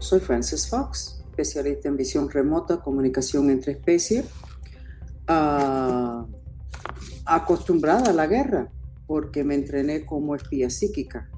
[0.00, 4.24] Soy Frances Fox, especialista en visión remota, comunicación entre especies,
[5.28, 6.26] ah,
[7.26, 8.72] acostumbrada a la guerra
[9.06, 11.30] porque me entrené como espía psíquica.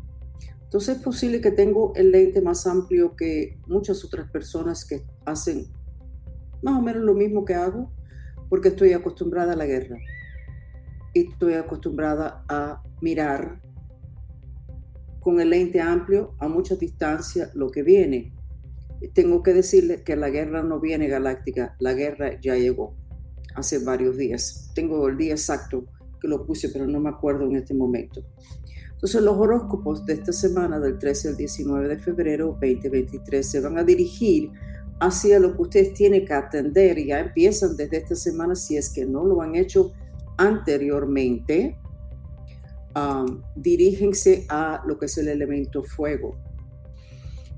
[0.63, 5.67] Entonces es posible que tengo el lente más amplio que muchas otras personas que hacen
[6.63, 7.93] más o menos lo mismo que hago,
[8.49, 9.99] porque estoy acostumbrada a la guerra
[11.15, 13.61] y estoy acostumbrada a mirar
[15.19, 18.33] con el lente amplio a mucha distancia lo que viene.
[19.15, 22.97] Tengo que decirle que la guerra no viene galáctica, la guerra ya llegó
[23.55, 24.71] hace varios días.
[24.75, 25.87] Tengo el día exacto
[26.21, 28.25] que lo puse, pero no me acuerdo en este momento.
[28.93, 33.77] Entonces los horóscopos de esta semana, del 13 al 19 de febrero 2023, se van
[33.77, 34.53] a dirigir
[35.01, 37.05] hacia lo que ustedes tienen que atender.
[37.05, 39.93] Ya empiezan desde esta semana, si es que no lo han hecho
[40.37, 41.77] anteriormente,
[42.95, 46.37] um, diríjense a lo que es el elemento fuego.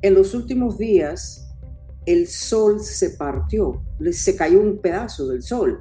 [0.05, 1.51] En los últimos días,
[2.05, 5.81] el sol se partió, se cayó un pedazo del sol,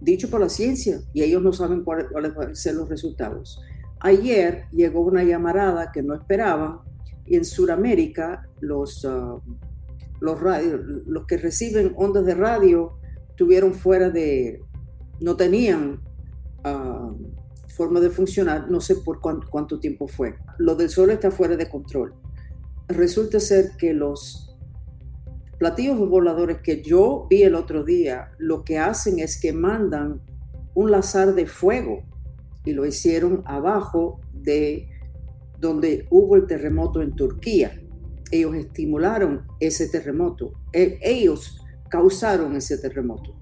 [0.00, 3.62] dicho por la ciencia, y ellos no saben cuáles van a ser los resultados.
[4.00, 6.80] Ayer llegó una llamarada que no esperaban
[7.24, 9.40] y en Sudamérica los, uh,
[10.20, 10.38] los,
[11.06, 12.98] los que reciben ondas de radio
[13.36, 14.60] tuvieron fuera de,
[15.20, 16.00] no tenían
[16.64, 17.14] uh,
[17.68, 20.34] forma de funcionar, no sé por cuánto tiempo fue.
[20.58, 22.12] Lo del sol está fuera de control.
[22.90, 24.56] Resulta ser que los
[25.58, 30.20] platillos voladores que yo vi el otro día, lo que hacen es que mandan
[30.74, 32.02] un lazar de fuego
[32.64, 34.88] y lo hicieron abajo de
[35.60, 37.80] donde hubo el terremoto en Turquía.
[38.32, 43.36] Ellos estimularon ese terremoto, e, ellos causaron ese terremoto.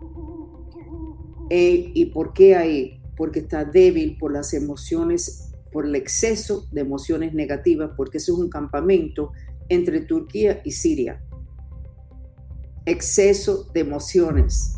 [1.48, 3.00] E, ¿Y por qué ahí?
[3.16, 8.38] Porque está débil por las emociones, por el exceso de emociones negativas, porque eso es
[8.38, 9.33] un campamento
[9.69, 11.22] entre Turquía y Siria
[12.88, 14.75] exceso de emociones.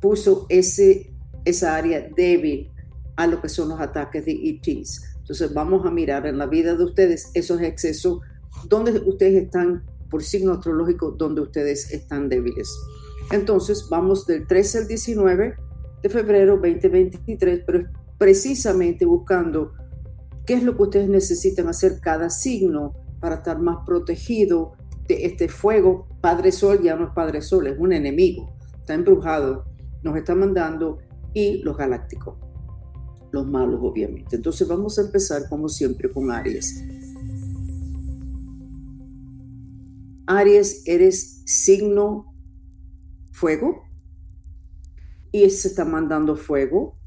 [0.00, 1.12] Puso ese,
[1.44, 2.70] esa área débil
[3.16, 5.02] a lo que son los ataques de ETs.
[5.18, 8.20] Entonces vamos a mirar en la vida de ustedes esos excesos,
[8.68, 12.72] donde ustedes están, por signo astrológico, donde ustedes están débiles.
[13.30, 15.56] Entonces vamos del 13 al 19
[16.02, 19.72] de febrero 2023, pero precisamente buscando
[20.44, 24.72] qué es lo que ustedes necesitan hacer cada signo para estar más protegido
[25.08, 29.64] este fuego, Padre Sol ya no es Padre Sol, es un enemigo, está embrujado,
[30.02, 30.98] nos está mandando
[31.32, 32.36] y los galácticos,
[33.32, 34.36] los malos obviamente.
[34.36, 36.84] Entonces vamos a empezar como siempre con Aries.
[40.26, 42.34] Aries, eres signo
[43.32, 43.82] fuego
[45.32, 46.97] y se está mandando fuego,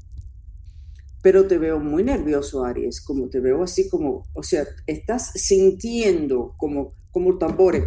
[1.22, 6.54] pero te veo muy nervioso, Aries, como te veo así como, o sea, estás sintiendo
[6.58, 7.84] como como tambores.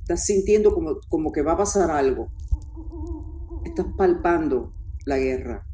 [0.00, 2.28] Estás sintiendo como, como que va a pasar algo.
[3.64, 4.72] Estás palpando
[5.04, 5.66] la guerra.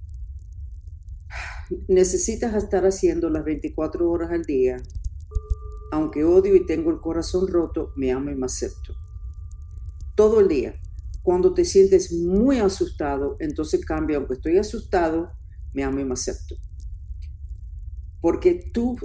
[1.89, 4.77] Necesitas estar haciendo las 24 horas al día.
[5.91, 8.95] Aunque odio y tengo el corazón roto, me amo y me acepto.
[10.15, 10.75] Todo el día.
[11.23, 15.31] Cuando te sientes muy asustado, entonces cambia, aunque estoy asustado,
[15.75, 16.57] me amo y me acepto.
[18.21, 18.97] Porque tú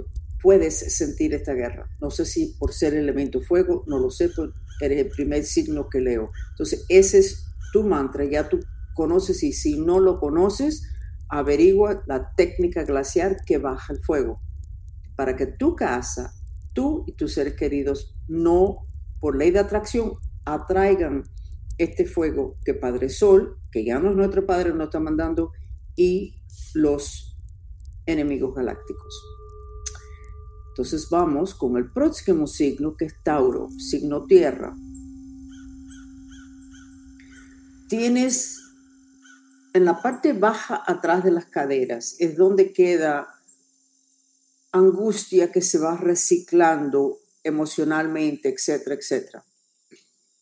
[0.42, 1.88] puedes sentir esta guerra.
[2.00, 5.88] No sé si por ser elemento fuego, no lo sé, pero eres el primer signo
[5.88, 6.30] que leo.
[6.50, 8.60] Entonces, ese es tu mantra, ya tú
[8.94, 10.88] conoces y si no lo conoces,
[11.28, 14.40] averigua la técnica glaciar que baja el fuego
[15.18, 16.32] para que tu casa,
[16.74, 18.78] tú y tus seres queridos no,
[19.20, 20.12] por ley de atracción,
[20.44, 21.24] atraigan
[21.76, 25.50] este fuego que Padre Sol, que ya no es nuestro Padre, nos está mandando,
[25.96, 26.37] y
[26.74, 27.36] los
[28.06, 29.22] enemigos galácticos.
[30.70, 34.76] Entonces vamos con el próximo signo que es Tauro, signo tierra.
[37.88, 38.60] Tienes
[39.74, 43.28] en la parte baja atrás de las caderas, es donde queda
[44.72, 49.44] angustia que se va reciclando emocionalmente, etcétera, etcétera.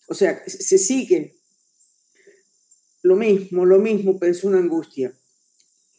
[0.08, 1.36] O sea, se sigue
[3.02, 5.12] lo mismo, lo mismo, pero es una angustia.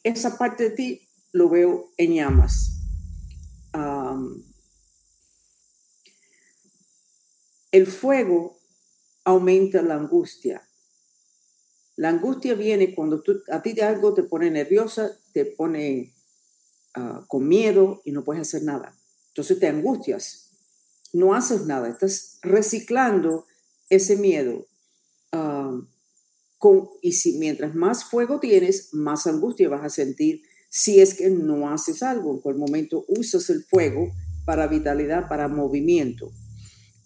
[0.08, 2.78] Esa parte de ti lo veo en llamas
[7.72, 8.60] el fuego
[9.24, 10.68] aumenta la angustia.
[11.96, 16.16] La angustia viene cuando tú, a ti de algo te pone nerviosa, te pone
[16.96, 18.98] ah, con miedo y no puedes hacer nada.
[19.30, 20.52] Entonces te angustias,
[21.14, 23.46] no haces nada, estás reciclando
[23.90, 24.66] ese miedo.
[27.02, 31.70] Y si mientras más fuego tienes, más angustia vas a sentir si es que no
[31.70, 32.34] haces algo.
[32.34, 34.12] En cualquier momento usas el fuego
[34.46, 36.32] para vitalidad, para movimiento.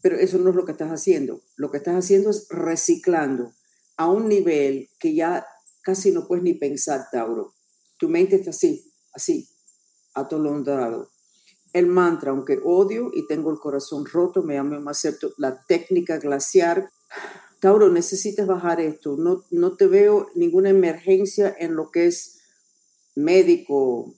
[0.01, 1.42] Pero eso no es lo que estás haciendo.
[1.57, 3.53] Lo que estás haciendo es reciclando
[3.98, 5.45] a un nivel que ya
[5.83, 7.54] casi no puedes ni pensar, Tauro.
[7.97, 9.47] Tu mente está así, así,
[10.13, 11.12] atolondrado.
[11.74, 14.92] El mantra, aunque odio y tengo el corazón roto, me amo y me.
[15.38, 16.89] La técnica glaciar.
[17.61, 19.17] Tauro, necesitas bajar esto.
[19.17, 22.39] No, no te veo ninguna emergencia en lo que es
[23.13, 24.15] médico,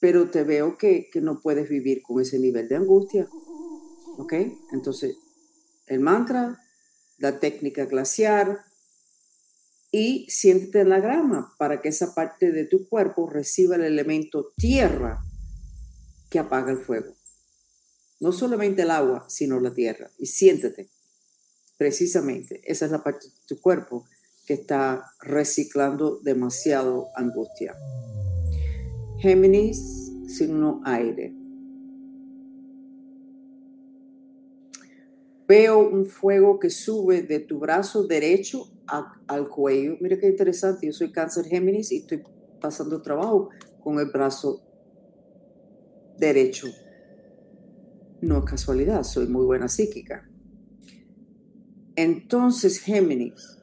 [0.00, 3.26] pero te veo que, que no puedes vivir con ese nivel de angustia.
[4.18, 4.34] ¿Ok?
[4.72, 5.16] Entonces,
[5.86, 6.60] el mantra,
[7.16, 8.66] la técnica glaciar
[9.90, 14.52] y siéntete en la grama para que esa parte de tu cuerpo reciba el elemento
[14.58, 15.20] tierra
[16.28, 17.16] que apaga el fuego.
[18.20, 20.10] No solamente el agua, sino la tierra.
[20.18, 20.90] Y siéntete.
[21.78, 24.04] Precisamente, esa es la parte de tu cuerpo
[24.46, 27.76] que está reciclando demasiado angustia.
[29.18, 31.32] Géminis, signo aire.
[35.46, 38.70] Veo un fuego que sube de tu brazo derecho
[39.26, 39.96] al cuello.
[40.00, 42.22] Mira qué interesante, yo soy cáncer Géminis y estoy
[42.60, 43.50] pasando trabajo
[43.82, 44.60] con el brazo
[46.18, 46.66] derecho.
[48.20, 50.27] No es casualidad, soy muy buena psíquica.
[52.00, 53.58] Entonces, Géminis,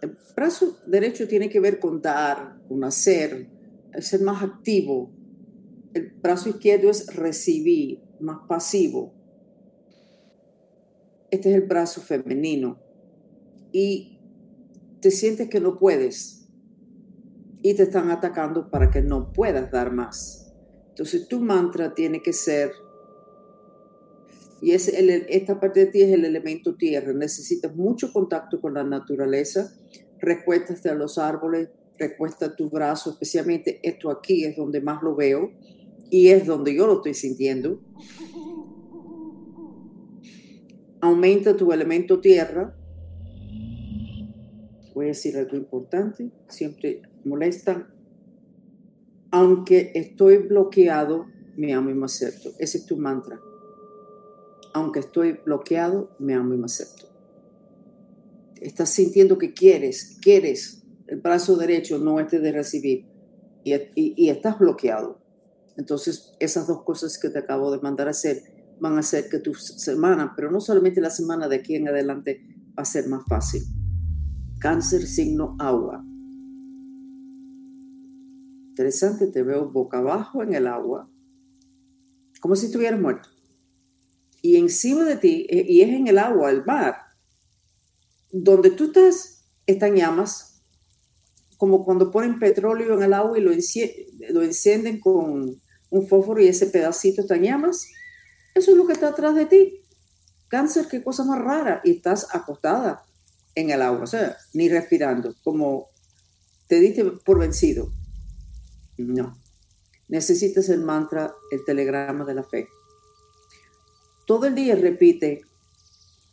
[0.00, 3.48] el brazo derecho tiene que ver con dar, con hacer,
[4.00, 5.12] ser más activo.
[5.94, 9.14] El brazo izquierdo es recibir, más pasivo.
[11.30, 12.80] Este es el brazo femenino.
[13.70, 14.18] Y
[15.00, 16.48] te sientes que no puedes.
[17.62, 20.52] Y te están atacando para que no puedas dar más.
[20.88, 22.72] Entonces tu mantra tiene que ser,
[24.66, 28.82] y es esta parte de ti es el elemento tierra, necesitas mucho contacto con la
[28.82, 29.72] naturaleza,
[30.18, 35.52] recuéstate a los árboles, recuesta tu brazo, especialmente esto aquí es donde más lo veo,
[36.10, 37.80] y es donde yo lo estoy sintiendo.
[41.00, 42.76] Aumenta tu elemento tierra.
[44.96, 47.88] Voy a decir algo importante, siempre molesta.
[49.30, 51.26] Aunque estoy bloqueado,
[51.56, 52.50] me amo y me acepto.
[52.58, 53.38] Ese es tu mantra.
[54.76, 57.06] Aunque estoy bloqueado, me amo y me acepto.
[58.60, 63.06] Estás sintiendo que quieres, quieres el brazo derecho no este de recibir
[63.64, 65.22] y, estás bloqueado
[65.78, 68.42] entonces, esas dos cosas que te acabo de mandar a hacer
[68.78, 72.42] van a hacer que tu semana, pero no solamente la semana de aquí en adelante,
[72.78, 73.62] va a ser más fácil.
[74.58, 76.04] Cáncer signo agua.
[78.68, 81.08] Interesante, te veo boca abajo en el agua,
[82.42, 83.30] como si estuvieras muerto.
[84.46, 86.98] Y encima de ti, eh, y es en el agua, el mar,
[88.30, 90.62] donde tú estás, están llamas,
[91.56, 95.60] como cuando ponen petróleo en el agua y lo, encienden con,
[95.90, 97.88] un fósforo y ese pedacito está en llamas,
[98.54, 99.80] eso es lo que está atrás de ti.
[100.46, 101.80] Cáncer, qué cosa más rara.
[101.82, 103.02] Y estás acostada
[103.56, 105.88] en el agua, o sea, ni respirando, como
[106.68, 107.90] te diste por vencido.
[108.96, 109.36] No.
[110.06, 112.68] Necesitas el mantra, el telegrama de la fe.
[114.26, 115.42] Todo el día repite,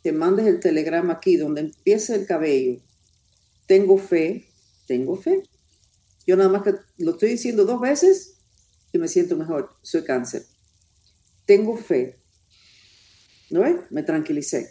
[0.02, 2.80] te mandes el telegrama aquí donde empieza el cabello.
[3.66, 4.48] Tengo fe,
[4.86, 5.44] tengo fe.
[6.26, 8.34] Yo nada más que lo estoy diciendo dos veces
[8.92, 9.70] y me siento mejor.
[9.82, 10.44] Soy cáncer.
[11.46, 12.20] Tengo fe.
[13.50, 13.76] ¿No ves?
[13.90, 14.68] Me tranquilicé.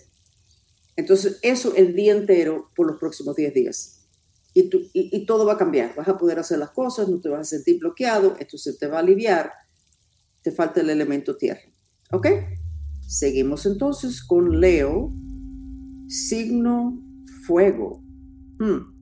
[0.96, 4.02] Entonces, eso el día entero por los próximos 10 días.
[4.54, 5.96] Y, tú, y, todo va a cambiar.
[5.96, 8.88] Vas a poder hacer las cosas, no te vas a sentir bloqueado, esto se te
[8.88, 9.52] va a aliviar.
[10.42, 11.62] Te falta el elemento tierra.
[12.12, 12.28] ¿Ok?
[13.08, 15.12] Seguimos entonces con Leo,
[16.08, 17.00] signo
[17.46, 18.04] fuego.
[18.60, 18.94] Hmm.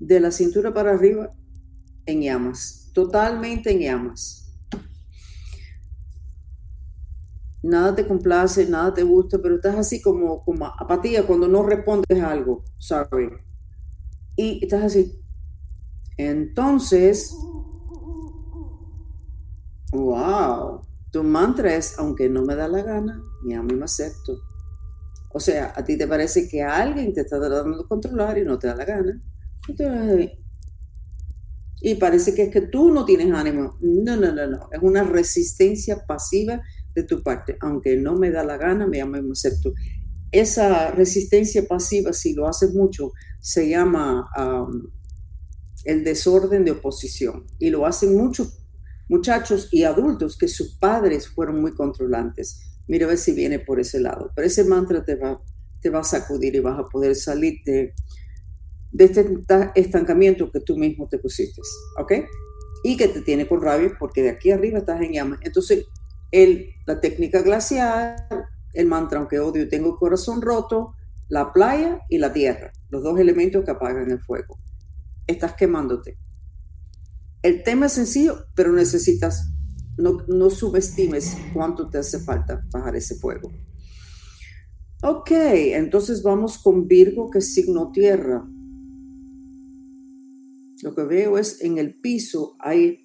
[0.00, 1.30] De la cintura para arriba,
[2.06, 4.44] en llamas totalmente en llamas.
[7.62, 12.20] Nada te complace, nada te gusta, pero estás así como, como apatía cuando no respondes
[12.20, 13.30] a algo, ¿sabes?
[14.36, 15.20] Y estás así.
[16.16, 17.32] Entonces,
[19.92, 20.80] wow,
[21.10, 24.40] tu mantra es, aunque no me da la gana, ni a mí me acepto.
[25.30, 28.58] O sea, a ti te parece que alguien te está tratando de controlar y no
[28.58, 29.22] te da la gana.
[31.80, 33.76] Y parece que es que tú no tienes ánimo.
[33.80, 34.68] No, no, no, no.
[34.72, 36.60] Es una resistencia pasiva
[36.94, 37.56] de tu parte.
[37.60, 39.72] Aunque no me da la gana, me llamo y acepto.
[40.32, 44.28] Esa resistencia pasiva, si lo haces mucho, se llama
[45.84, 47.46] el desorden de oposición.
[47.58, 48.57] Y lo hacen muchos
[49.08, 52.60] muchachos y adultos que sus padres fueron muy controlantes.
[52.86, 54.30] Mira a ver si viene por ese lado.
[54.34, 55.40] Pero ese mantra te va,
[55.80, 57.94] te va a sacudir y vas a poder salir de
[58.90, 59.38] de este
[59.74, 61.60] estancamiento que tú mismo te pusiste,
[61.98, 62.12] ¿ok?
[62.82, 65.40] Y que te tiene con rabia porque de aquí arriba estás en llamas.
[65.42, 65.86] Entonces,
[66.30, 68.16] el, la técnica glacial,
[68.72, 70.94] el mantra aunque odio tengo corazón roto,
[71.28, 74.56] la playa y la tierra, los dos elementos que apagan el fuego.
[75.26, 76.16] Estás quemándote.
[77.42, 79.48] El tema es sencillo, pero necesitas,
[79.96, 83.50] no, no subestimes cuánto te hace falta bajar ese fuego.
[85.02, 88.44] Ok, entonces vamos con Virgo, que es signo tierra.
[90.82, 93.04] Lo que veo es en el piso hay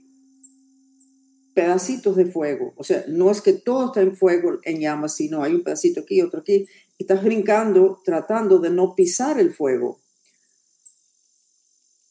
[1.54, 2.74] pedacitos de fuego.
[2.78, 6.02] O sea, no es que todo está en fuego, en llamas, sino hay un pedacito
[6.02, 6.68] aquí, otro aquí.
[6.98, 10.02] Y estás brincando, tratando de no pisar el fuego.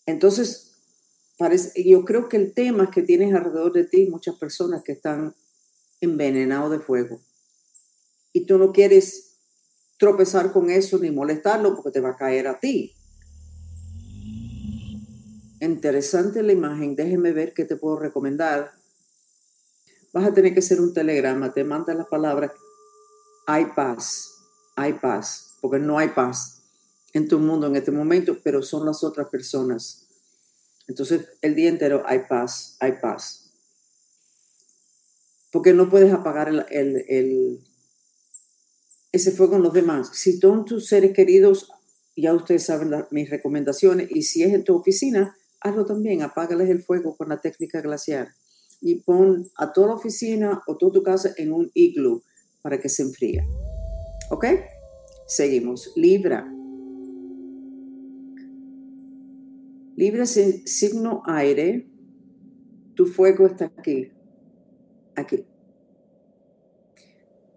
[0.06, 0.71] Entonces,
[1.42, 5.34] parece, yo creo que el tema que tienes alrededor de ti muchas personas que están
[6.00, 7.20] envenenados de fuego.
[8.32, 9.38] Y tú no quieres
[9.98, 12.94] tropezar con eso ni molestarlo porque te va a caer a ti.
[15.60, 16.96] Interesante la imagen.
[16.96, 18.72] Déjeme ver qué te puedo recomendar
[20.12, 22.52] vas a tener que hacer un telegrama, te manda la palabra,
[23.46, 24.30] hay paz,
[24.76, 26.62] hay paz, porque no hay paz
[27.12, 30.01] en tu mundo en este momento, pero son las otras personas.
[30.88, 33.52] Entonces, el día entero hay paz, hay paz.
[35.50, 37.60] Porque no puedes apagar el,
[39.12, 40.10] ese fuego en los demás.
[40.12, 41.68] Si son tus seres queridos,
[42.16, 46.82] ya ustedes saben mis recomendaciones, y si es en tu oficina, hazlo también, apágales el
[46.82, 48.34] fuego con la técnica glacial
[48.82, 52.22] y pon a toda la oficina o toda tu casa en un iglú
[52.62, 53.46] para que se enfríe.
[54.30, 54.46] ¿Ok?
[55.26, 55.92] Seguimos.
[55.96, 56.61] Libra.
[60.02, 61.86] Libra es signo aire.
[62.94, 64.10] Tu fuego está aquí.
[65.14, 65.44] Aquí.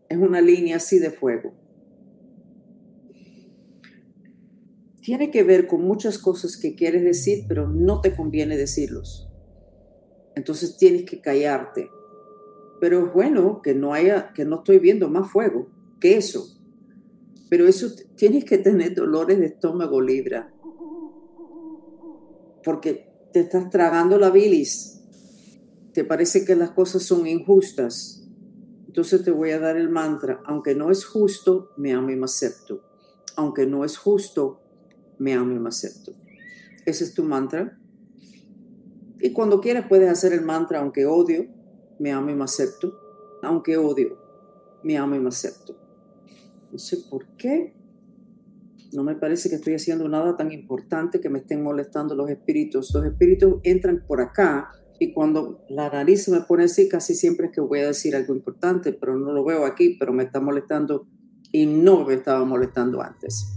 [0.08, 1.54] Es una línea así de fuego.
[5.02, 9.26] Tiene que ver con muchas cosas que quieres decir, pero no te conviene decirlos
[10.36, 11.90] entonces tienes que callarte.
[12.80, 16.46] Pero es bueno que no haya, que no estoy viendo más fuego que eso.
[17.50, 20.54] Pero eso tienes que tener dolores de estómago, Libra.
[22.66, 25.00] Porque te estás tragando la bilis.
[25.94, 28.28] Te parece que las cosas son injustas.
[28.88, 30.42] Entonces te voy a dar el mantra.
[30.46, 32.82] Aunque no es justo, me amo y me acepto.
[33.36, 34.62] Aunque no es justo,
[35.20, 36.14] me amo y me acepto.
[36.86, 37.80] Ese es tu mantra.
[39.20, 41.46] Y cuando quieras puedes hacer el mantra, aunque odio,
[42.00, 43.00] me amo y me acepto.
[43.44, 44.18] Aunque odio,
[44.84, 45.78] me amo y me acepto.
[46.72, 47.75] No sé por qué.
[48.94, 52.94] No me parece que estoy haciendo nada tan importante que me estén molestando los espíritus.
[52.94, 57.48] Los espíritus entran por acá y cuando la nariz se me pone así, casi siempre
[57.48, 60.40] es que voy a decir algo importante, pero no lo veo aquí, pero me está
[60.40, 61.08] molestando
[61.52, 63.52] y no me estaba molestando antes.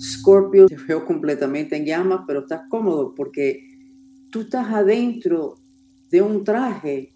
[0.00, 3.60] Scorpio, te veo completamente en llamas, pero estás cómodo porque
[4.30, 5.56] tú estás adentro
[6.10, 7.14] de un traje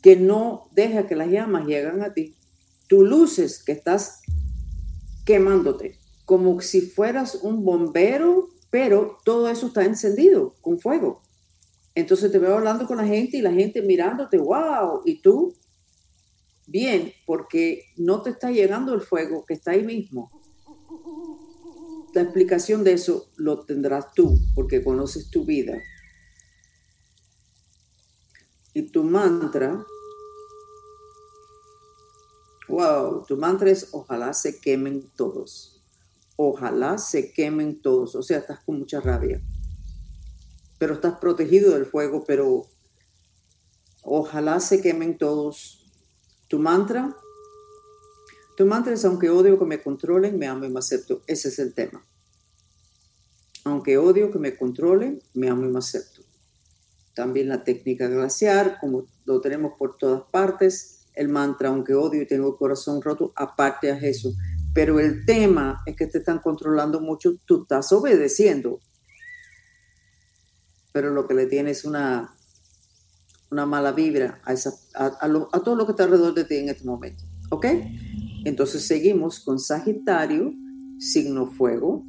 [0.00, 2.34] que no deja que las llamas lleguen a ti.
[2.88, 4.22] Tú luces que estás
[5.28, 11.22] quemándote, como si fueras un bombero, pero todo eso está encendido con fuego.
[11.94, 15.54] Entonces te veo hablando con la gente y la gente mirándote, wow, y tú,
[16.66, 20.30] bien, porque no te está llegando el fuego que está ahí mismo
[22.14, 25.78] la explicación de eso lo tendrás tú, porque conoces tu vida.
[28.74, 29.84] Y tu mantra,
[32.68, 35.82] wow, tu mantra es ojalá se quemen todos.
[36.36, 38.14] Ojalá se quemen todos.
[38.14, 39.42] O sea, estás con mucha rabia.
[40.78, 42.66] Pero estás protegido del fuego, pero
[44.02, 45.84] ojalá se quemen todos.
[46.46, 47.16] Tu mantra,
[48.56, 51.22] tu mantra es, aunque odio que me controlen, me amo y me acepto.
[51.26, 52.04] Ese es el tema.
[53.64, 56.22] Aunque odio que me controlen, me amo y me acepto.
[57.14, 60.97] También la técnica glaciar, como lo tenemos por todas partes.
[61.18, 64.32] El mantra, aunque odio y tengo el corazón roto, aparte a eso.
[64.72, 68.78] Pero el tema es que te están controlando mucho, tú estás obedeciendo.
[70.92, 72.36] Pero lo que le tienes es una,
[73.50, 74.54] una mala vibra a,
[74.94, 77.24] a todo lo que está alrededor de ti en este momento.
[77.50, 77.66] ¿Ok?
[78.44, 80.54] Entonces seguimos con Sagitario,
[81.00, 82.06] signo fuego.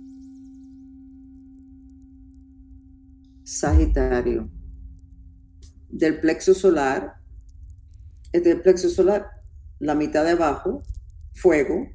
[3.44, 4.52] Sagitario.
[5.90, 7.19] Del plexo solar,
[8.32, 9.28] este del plexo solar,
[9.80, 10.84] la mitad de abajo,
[11.34, 11.88] fuego.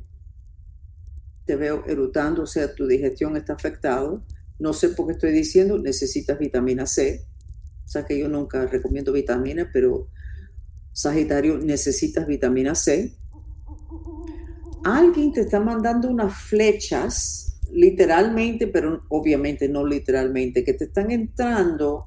[1.44, 4.24] Te veo erutando, o sea, tu digestión está afectado.
[4.58, 7.26] No sé por qué estoy diciendo, necesitas vitamina C.
[7.84, 10.08] O sea que yo nunca recomiendo vitamina, pero
[10.92, 13.16] Sagitario, necesitas vitamina C
[14.84, 22.06] alguien te está mandando unas flechas, literalmente, pero obviamente no literalmente, que te están entrando,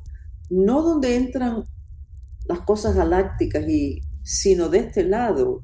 [0.49, 1.65] no donde entran
[2.45, 5.63] las cosas galácticas, y, sino de este lado,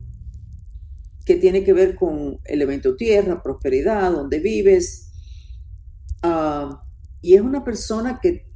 [1.26, 5.12] que tiene que ver con elemento tierra, prosperidad, donde vives.
[6.22, 6.82] Ah,
[7.22, 8.50] y es una persona que,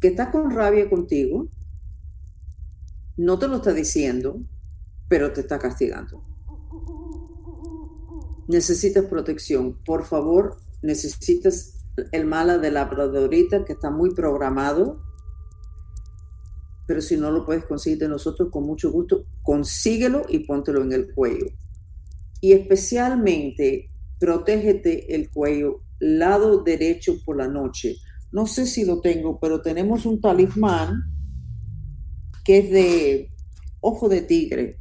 [0.00, 1.50] que está con rabia contigo,
[3.18, 4.40] no te lo está diciendo,
[5.08, 6.22] pero te está castigando.
[8.48, 9.78] Necesitas protección.
[9.84, 15.02] Por favor, necesitas el mala de la labradorita que está muy programado.
[16.86, 20.92] Pero si no lo puedes conseguir de nosotros, con mucho gusto, consíguelo y póntelo en
[20.92, 21.46] el cuello.
[22.40, 27.96] Y especialmente, protégete el cuello, lado derecho por la noche.
[28.32, 31.02] No sé si lo tengo, pero tenemos un talismán
[32.44, 33.30] que es de
[33.80, 34.78] ojo de tigre.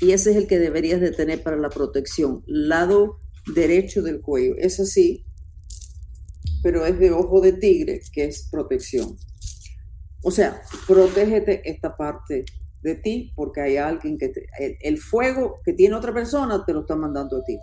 [0.00, 3.18] Y ese es el que deberías de tener para la protección, lado
[3.54, 4.54] derecho del cuello.
[4.58, 5.24] Es así,
[6.62, 9.16] pero es de ojo de tigre, que es protección.
[10.22, 12.44] O sea, protégete esta parte
[12.82, 14.32] de ti porque hay alguien que
[14.80, 17.58] el, fuego que tiene otra persona te lo está mandando a ti.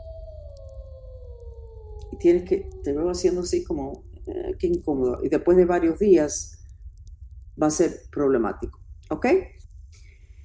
[2.11, 5.19] Y tienes que, te veo haciendo así como, eh, qué incómodo.
[5.23, 6.59] Y después de varios días
[7.61, 8.79] va a ser problemático.
[9.09, 9.27] ¿Ok?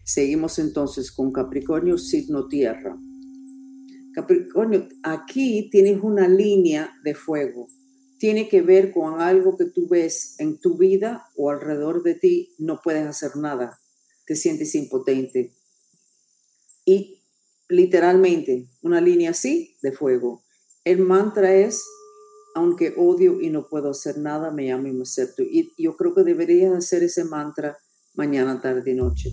[0.04, 2.98] Seguimos entonces con Capricornio, signo tierra.
[4.12, 7.68] Capricornio, aquí tienes una línea de fuego.
[8.20, 12.54] Tiene que ver con algo que tú ves en tu vida o alrededor de ti,
[12.58, 13.80] no puedes hacer nada,
[14.26, 15.56] te sientes impotente.
[16.84, 17.24] Y
[17.70, 20.44] literalmente, una línea así de fuego.
[20.84, 21.82] El mantra es,
[22.54, 25.42] aunque odio y no puedo hacer nada, me amo y me acepto.
[25.42, 27.78] Y yo creo que deberías hacer ese mantra
[28.12, 29.30] mañana, tarde y noche.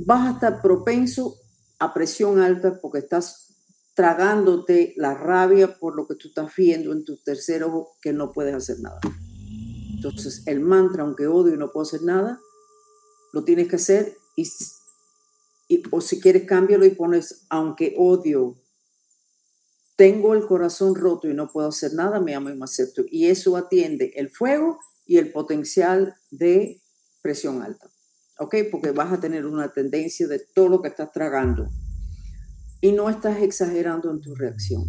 [0.00, 1.36] Vas a estar propenso
[1.78, 3.45] a presión alta porque estás
[3.96, 8.30] tragándote la rabia por lo que tú estás viendo en tu tercer ojo que no
[8.30, 9.00] puedes hacer nada.
[9.94, 12.38] Entonces, el mantra, aunque odio y no puedo hacer nada,
[13.32, 14.46] lo tienes que hacer y,
[15.90, 18.60] o si quieres cámbialo y pones, aunque odio,
[19.96, 23.02] tengo el corazón roto y no puedo hacer nada, me amo y me acepto.
[23.10, 26.82] Y eso atiende el fuego y el potencial de
[27.22, 27.88] presión alta.
[28.38, 28.56] ¿Ok?
[28.70, 31.70] Porque vas a tener una tendencia de todo lo que estás tragando.
[32.86, 34.84] Y no estás exagerando en tu reacción.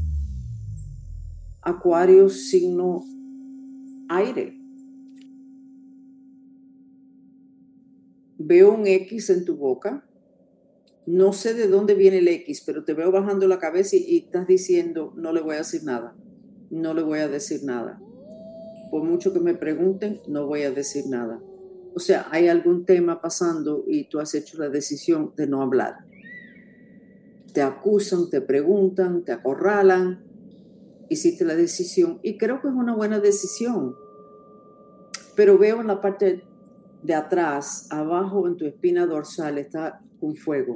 [1.63, 3.03] Acuario, signo
[4.07, 4.55] aire.
[8.37, 10.07] Veo un X en tu boca.
[11.07, 14.45] No sé de dónde viene el X, pero te veo bajando la cabeza y, estás
[14.45, 16.15] diciendo, no le voy a decir nada.
[16.69, 17.99] No le voy a decir nada.
[18.91, 21.41] Por mucho que me pregunten, no voy a decir nada
[21.97, 25.95] o sea, hay algún tema pasando y tú has hecho la decisión de no hablar.
[27.57, 30.23] Te acusan, te preguntan, te acorralan,
[31.09, 33.95] hiciste la decisión y creo que es una buena decisión.
[35.35, 36.43] Pero veo en la parte
[37.01, 40.75] de atrás, abajo en tu espina dorsal, está un fuego.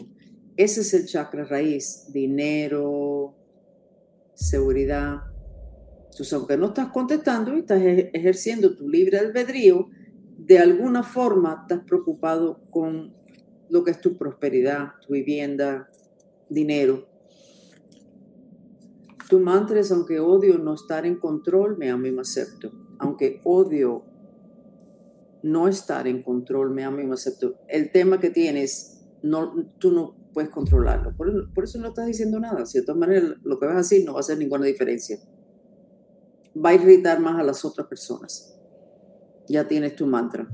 [0.58, 3.36] Ese es el chakra raíz, dinero,
[4.34, 5.18] seguridad.
[6.10, 9.88] Entonces, aunque no estás contestando y estás ejerciendo tu libre albedrío,
[10.36, 13.14] de alguna forma estás preocupado con
[13.70, 15.88] lo que es tu prosperidad, tu vivienda,
[16.52, 17.08] dinero.
[19.30, 22.72] Tu mantra es, aunque odio no estar en control, me amo y me acepto.
[23.00, 24.04] Aunque odio
[25.42, 27.56] no estar en control, me amo y me acepto.
[27.68, 31.16] El tema que tienes, no, tú no puedes controlarlo.
[31.16, 32.64] Por, por eso no estás diciendo nada.
[32.72, 35.18] De todas maneras lo que vas a no va a hacer ninguna diferencia.
[36.54, 38.52] Va a irritar más a las otras personas
[39.52, 40.48] ya tienes tu mantra.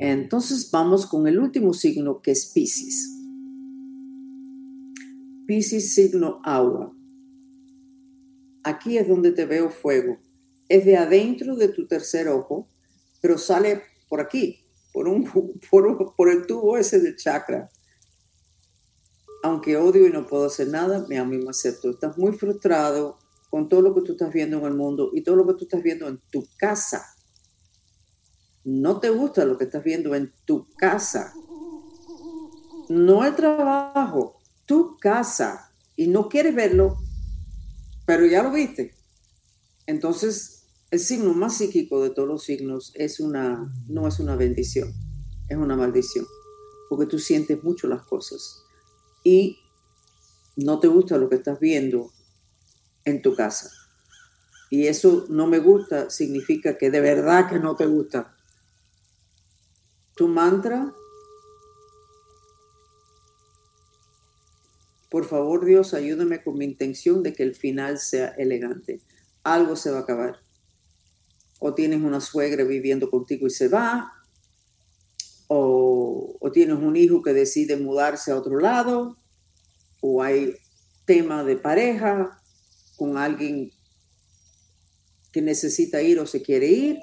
[0.00, 3.14] Entonces vamos con el último signo que es Pisces.
[5.46, 6.94] Pisces signo agua.
[8.62, 10.18] Aquí es donde te veo fuego.
[10.68, 12.68] Es de adentro de tu tercer ojo,
[13.22, 14.60] pero sale por aquí,
[14.92, 15.24] por, un,
[15.70, 17.70] por, por el tubo ese del chakra.
[19.42, 21.90] Aunque odio y no puedo hacer nada, me amo me acepto.
[21.90, 23.18] Estás muy frustrado,
[23.50, 25.64] con todo lo que tú estás viendo en el mundo y todo lo que tú
[25.64, 27.14] estás viendo en tu casa.
[28.64, 31.32] No te gusta lo que estás viendo en tu casa.
[32.88, 35.72] No el trabajo, tu casa.
[35.96, 36.96] Y no quieres verlo,
[38.06, 38.94] pero ya lo viste.
[39.86, 44.92] Entonces, el signo más psíquico de todos los signos es una, no es una bendición,
[45.48, 46.26] es una maldición.
[46.88, 48.62] Porque tú sientes mucho las cosas.
[49.24, 49.58] Y
[50.56, 52.12] no te gusta lo que estás viendo
[53.04, 53.70] en tu casa.
[54.70, 58.36] Y eso no me gusta significa que de verdad que no te gusta.
[60.18, 60.92] Tu mantra,
[65.08, 69.00] por favor Dios, ayúdame con mi intención de que el final sea elegante.
[69.44, 70.40] Algo se va a acabar.
[71.60, 74.12] o tienes una suegra viviendo contigo y se va,
[75.46, 79.18] o, tienes un hijo que decide mudarse a otro lado,
[80.00, 80.56] o hay
[81.04, 82.42] tema de pareja
[82.96, 83.70] con alguien
[85.30, 86.98] que necesita ir o se quiere ir,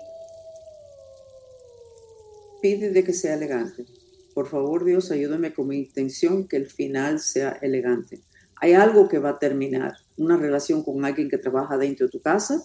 [2.66, 3.86] pide de que sea elegante.
[4.34, 8.24] Por favor, Dios, ayúdame con mi intención que el final sea elegante.
[8.60, 12.22] Hay algo que va a terminar, una relación con alguien que trabaja dentro de tu
[12.24, 12.64] casa,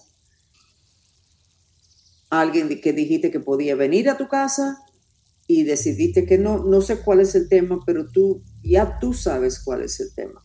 [2.30, 4.78] alguien que dijiste que podía venir a tu casa
[5.46, 9.60] y decidiste que no, no sé cuál es el tema, pero tú ya tú sabes
[9.62, 10.42] cuál es el tema.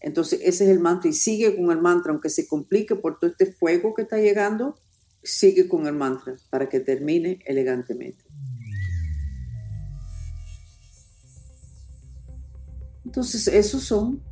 [0.00, 3.30] Entonces, ese es el mantra y sigue con el mantra, aunque se complique por todo
[3.30, 4.80] este fuego que está llegando,
[5.22, 8.29] sigue con el mantra para que termine elegantemente.
[13.10, 14.22] Entonces, esos son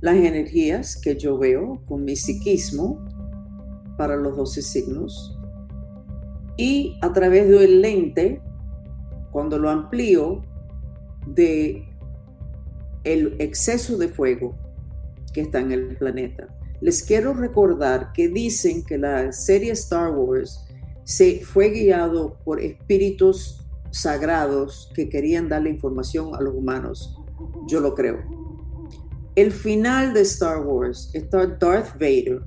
[0.00, 3.06] las energías que yo veo con mi psiquismo
[3.96, 5.38] para los 12 signos.
[6.56, 8.42] Y a través del lente,
[9.30, 10.42] cuando lo amplío
[11.24, 11.88] de
[13.04, 14.56] el exceso de fuego
[15.32, 16.48] que está en el planeta.
[16.80, 20.66] Les quiero recordar que dicen que la serie Star Wars
[21.04, 23.59] se fue guiado por espíritus
[23.90, 27.18] sagrados que querían darle información a los humanos.
[27.66, 28.18] Yo lo creo.
[29.34, 32.42] El final de Star Wars está Darth Vader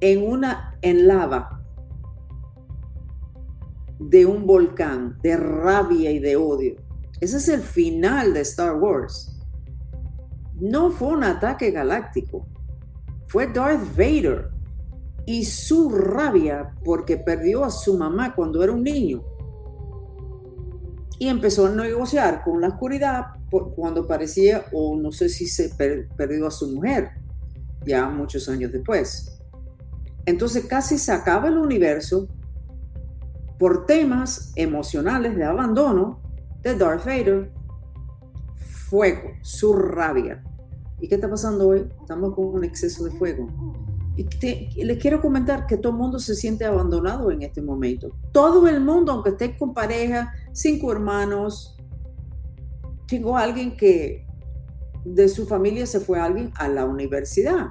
[0.00, 1.62] en una en lava
[3.98, 6.88] de un volcán de rabia y de odio
[7.20, 9.36] ese es el final de Star Wars.
[10.60, 12.46] No fue un ataque galáctico,
[13.26, 14.50] fue Darth Vader
[15.26, 19.22] y su rabia porque perdió a su mamá cuando era un niño.
[21.18, 23.26] Y empezó a negociar con la oscuridad
[23.74, 25.70] cuando parecía, o no sé si se
[26.16, 27.10] perdió a su mujer,
[27.84, 29.40] ya muchos años después.
[30.26, 32.28] Entonces casi se acaba el universo
[33.58, 36.20] por temas emocionales de abandono
[36.62, 37.50] de Darth Vader,
[38.88, 40.44] fuego, su rabia.
[41.00, 41.88] ¿Y qué está pasando hoy?
[42.00, 43.48] Estamos con un exceso de fuego.
[44.18, 48.10] Y les quiero comentar que todo el mundo se siente abandonado en este momento.
[48.32, 51.76] Todo el mundo, aunque esté con pareja, cinco hermanos.
[53.06, 54.26] Tengo alguien que
[55.04, 57.68] de su familia se fue alguien a la universidad,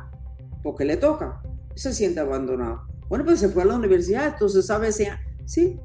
[0.63, 1.41] porque le toca.
[1.75, 2.87] Se siente abandonado.
[3.09, 5.05] Bueno, pues se fue a la universidad, entonces sabe si...
[5.43, 5.81] Sí.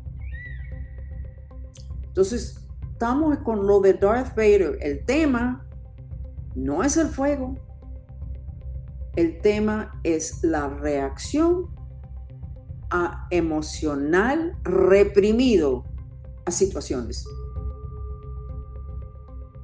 [2.05, 2.61] Entonces,
[2.93, 4.79] estamos con lo de Darth Vader.
[4.81, 5.67] El tema
[6.55, 7.57] no es el fuego.
[9.15, 11.69] El tema es la reacción
[12.89, 15.85] a emocional reprimido
[16.47, 17.27] a situaciones.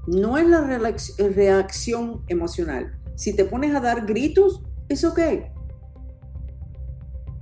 [0.06, 2.98] No es la reacción emocional.
[3.14, 5.18] Si te pones a dar gritos, es ok.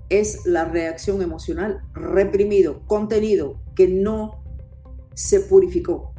[0.08, 4.44] Es la reacción emocional reprimido, contenido, que no
[5.14, 6.12] se purificó.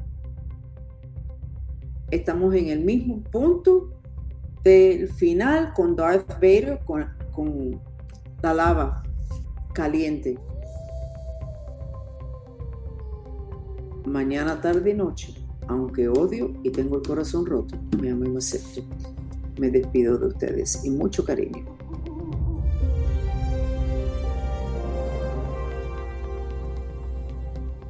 [2.11, 3.96] Estamos en el mismo punto
[4.63, 7.79] del final con Darth Vader, con, con
[8.41, 9.03] la lava
[9.73, 10.37] caliente.
[14.05, 15.33] Mañana, tarde y noche,
[15.67, 18.81] aunque odio y tengo el corazón roto, me amo y me acepto.
[19.59, 21.65] Me despido de ustedes y mucho cariño.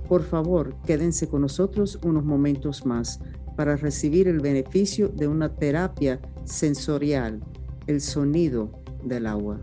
[0.08, 3.20] Por favor, quédense con nosotros unos momentos más
[3.58, 7.42] para recibir el beneficio de una terapia sensorial,
[7.88, 8.72] el sonido
[9.04, 9.60] del agua.